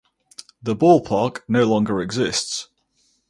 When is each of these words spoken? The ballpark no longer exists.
The 0.63 0.75
ballpark 0.75 1.43
no 1.47 1.63
longer 1.65 2.01
exists. 2.01 2.69